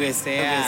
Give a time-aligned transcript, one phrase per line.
[0.00, 0.26] August.
[0.26, 0.59] Yeah.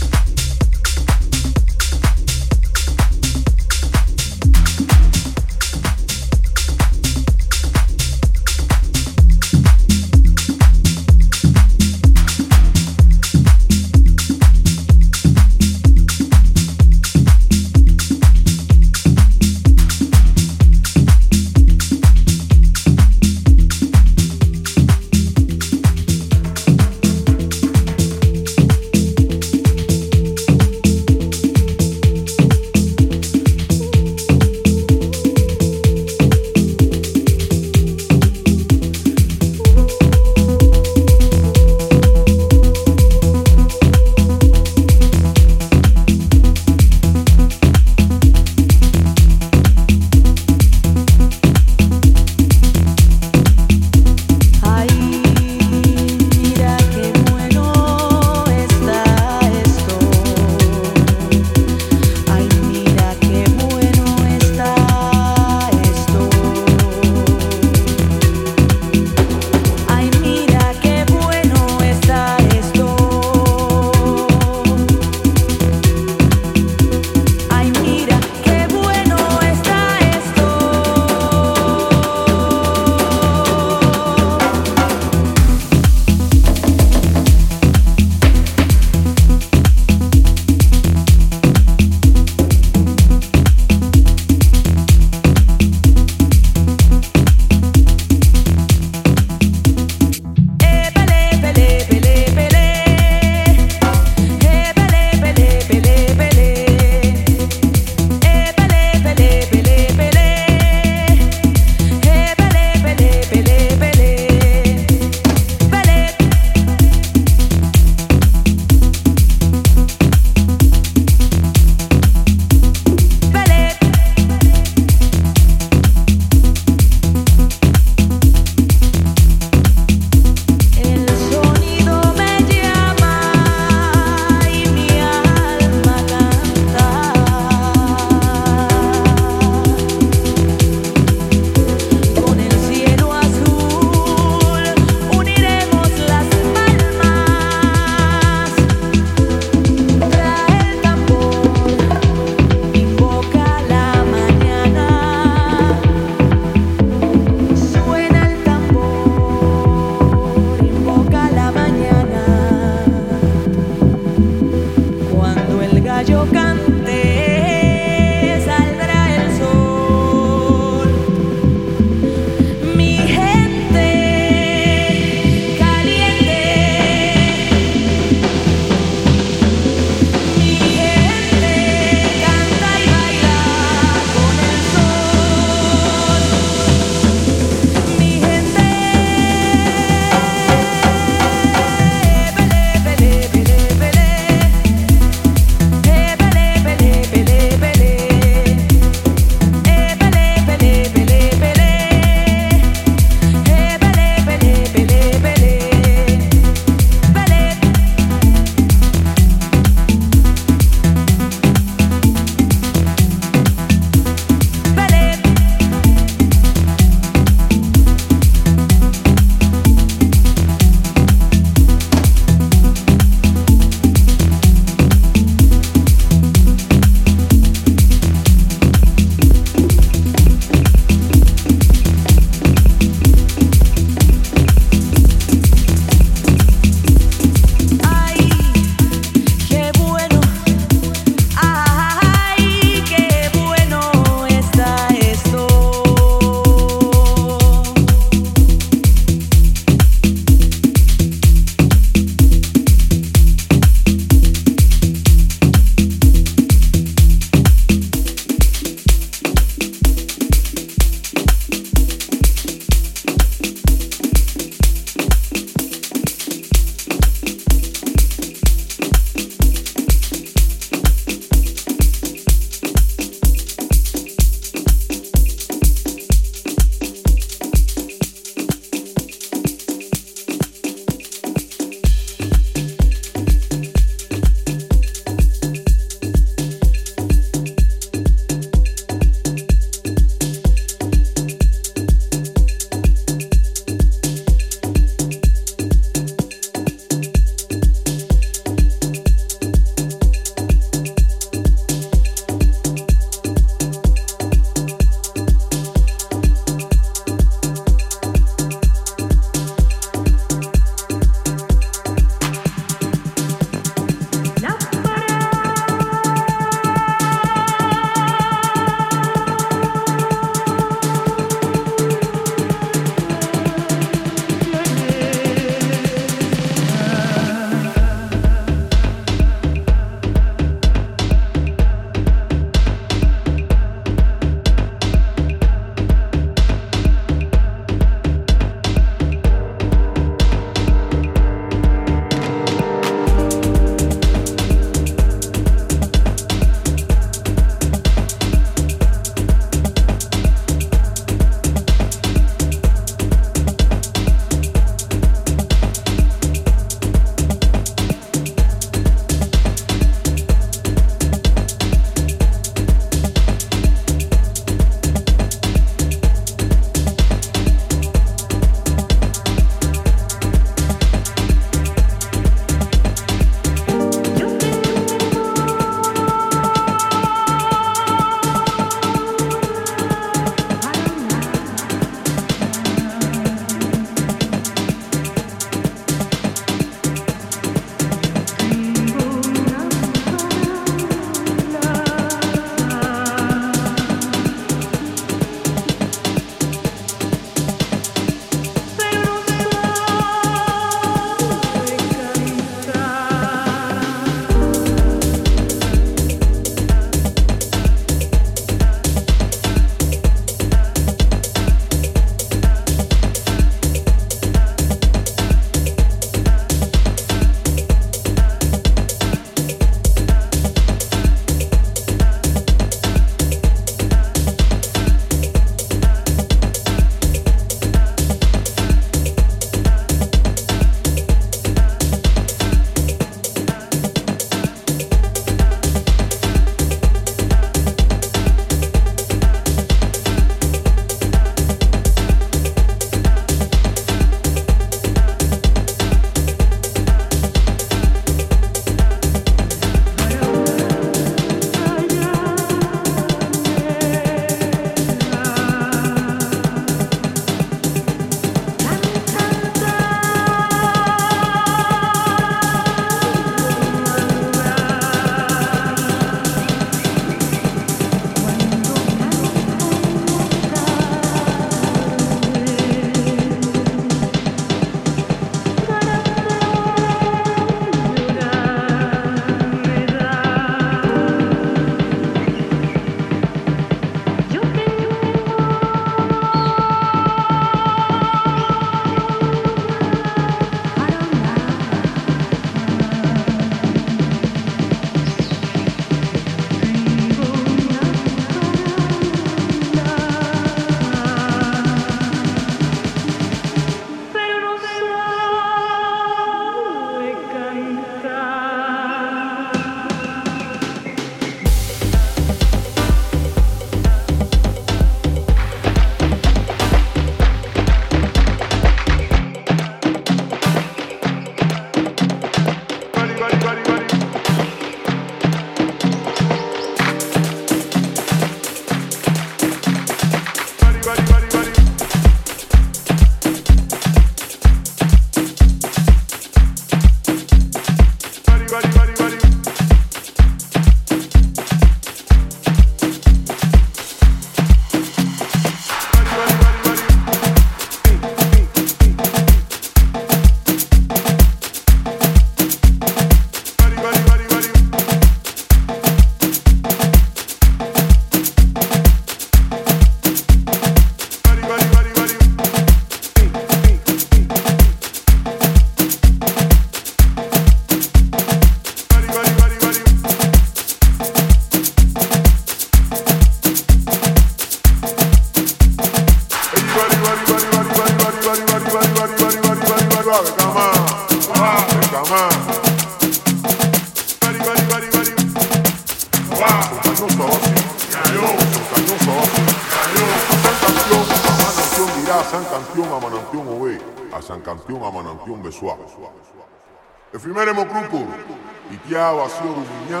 [599.14, 600.00] wasị oruru ya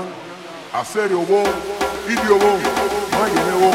[0.80, 1.40] aseri owo
[2.12, 2.50] idi owo
[3.18, 3.70] manyemewo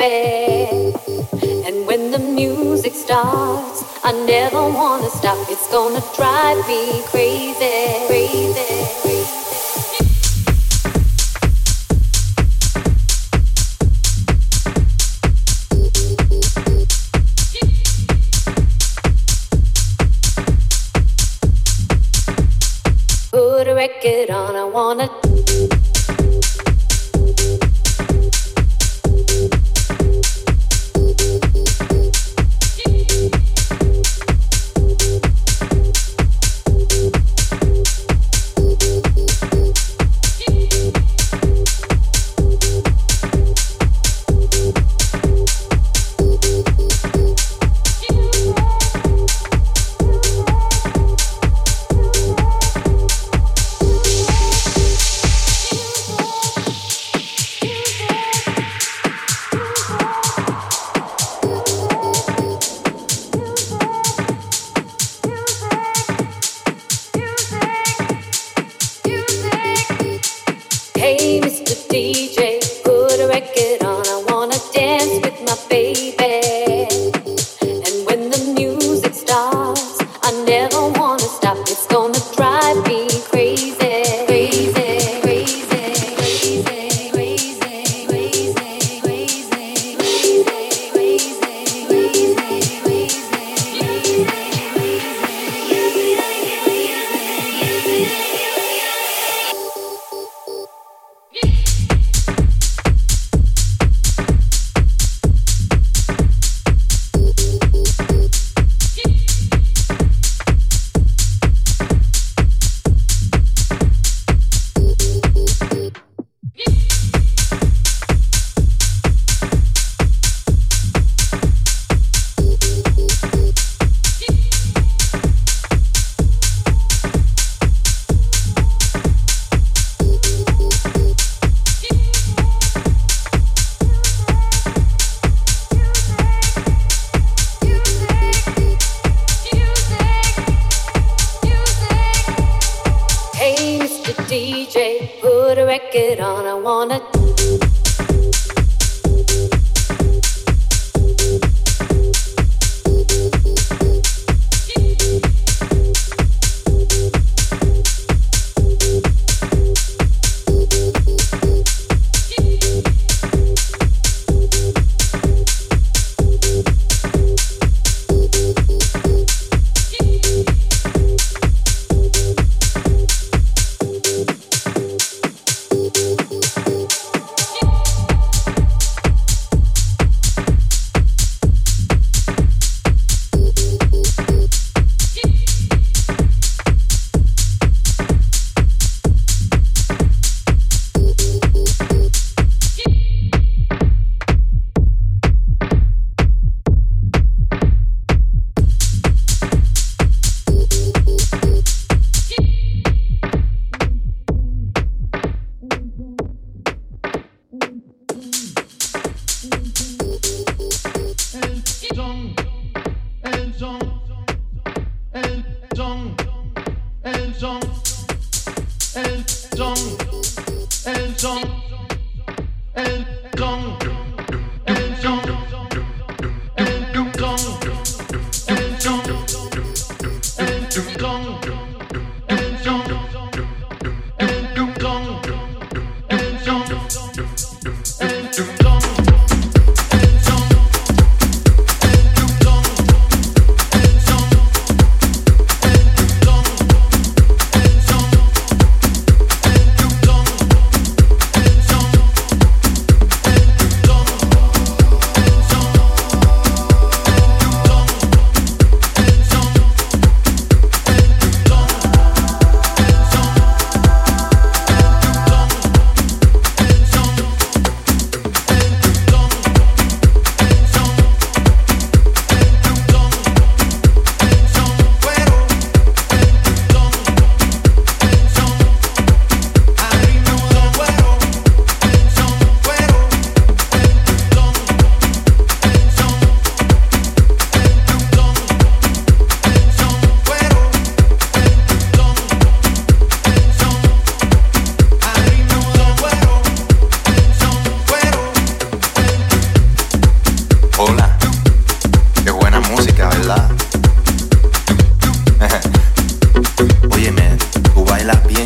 [0.00, 5.36] And when the music starts, I never wanna stop.
[5.50, 8.97] It's gonna drive me crazy, crazy.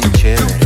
[0.01, 0.62] bien chévere.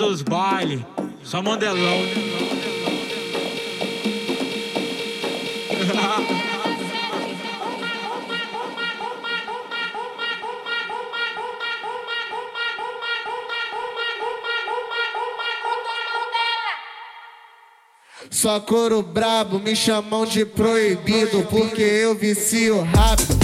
[0.00, 0.82] dos baile,
[1.22, 1.76] só mandelão.
[1.76, 2.40] Né?
[18.30, 23.39] Só couro brabo, me chamam de proibido, porque eu vicio rápido.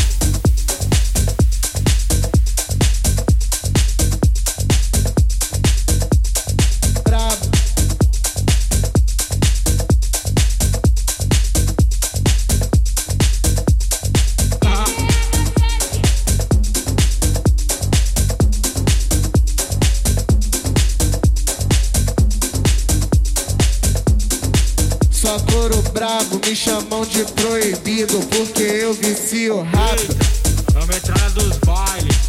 [25.26, 30.16] só couro brabo, me chamam de proibido, porque eu vicio rápido.
[30.72, 32.25] Vamos entrar nos bailes.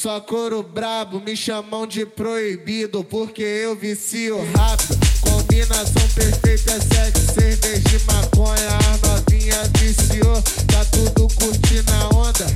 [0.00, 4.98] Só couro brabo, me chamam de proibido, porque eu vicio rápido.
[5.20, 8.78] Combinação perfeita, é sexo, cerveja e maconha.
[8.78, 12.46] A novinha viciou, tá tudo curtindo a onda.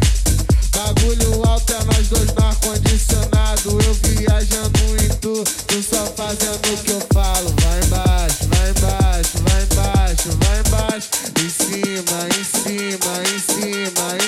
[0.72, 3.78] Bagulho alto é nós dois no ar-condicionado.
[3.78, 7.54] Eu viajando em tu, tu só fazendo o que eu falo.
[7.60, 11.10] Vai embaixo, vai embaixo, vai embaixo, vai embaixo.
[11.44, 14.23] Em cima, em cima, em cima, em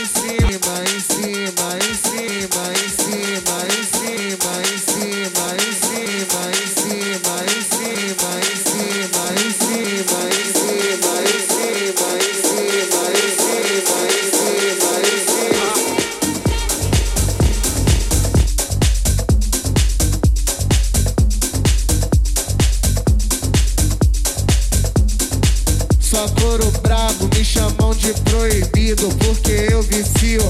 [26.40, 30.40] Couro brabo, me chamam de proibido porque eu vicio.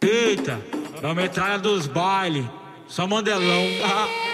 [0.00, 0.60] Eita,
[1.02, 2.48] é metralha dos baile,
[2.86, 3.64] só modelão.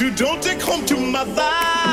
[0.00, 1.85] you don't take home to mother,